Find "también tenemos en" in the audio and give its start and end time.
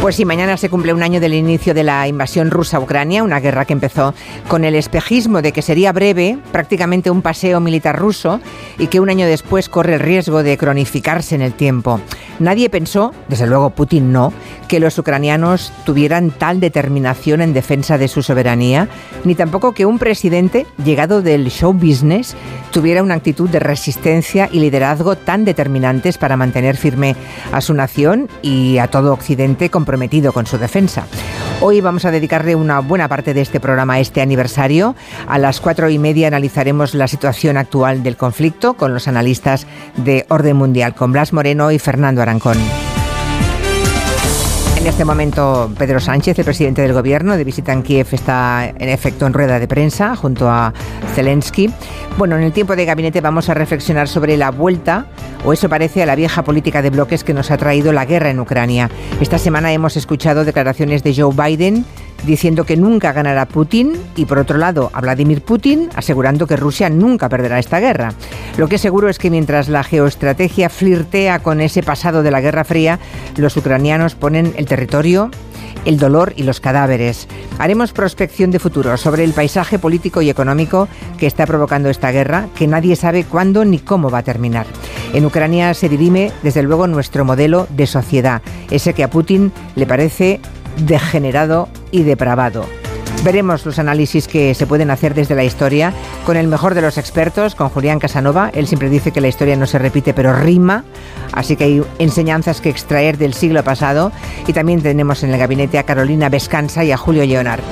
104.52-105.30